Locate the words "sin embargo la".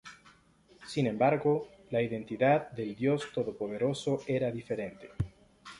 0.87-2.01